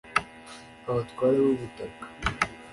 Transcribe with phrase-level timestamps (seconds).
[0.87, 2.05] Abatware b’ubutaka